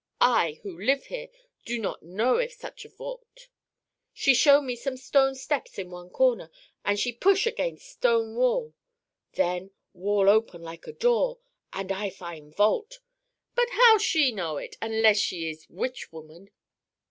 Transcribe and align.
I, 0.19 0.59
who 0.63 0.75
live 0.81 1.05
here, 1.05 1.29
do 1.63 1.77
not 1.77 2.01
know 2.01 2.37
of 2.37 2.51
such 2.51 2.85
a 2.85 2.89
vault. 2.89 3.49
She 4.11 4.33
show 4.33 4.59
me 4.59 4.75
some 4.75 4.97
stone 4.97 5.35
steps 5.35 5.77
in 5.77 5.91
one 5.91 6.09
corner, 6.09 6.49
an' 6.83 6.97
she 6.97 7.13
push 7.13 7.45
against 7.45 7.87
stone 7.87 8.35
wall. 8.35 8.73
Then 9.33 9.69
wall 9.93 10.27
open 10.27 10.63
like 10.63 10.85
door, 10.97 11.37
an' 11.71 11.91
I 11.91 12.09
find 12.09 12.51
vault. 12.55 12.97
But 13.53 13.69
how 13.73 13.99
she 13.99 14.31
know 14.31 14.57
it, 14.57 14.75
unless 14.81 15.17
she 15.17 15.51
is 15.51 15.69
witch 15.69 16.11
woman?" 16.11 16.49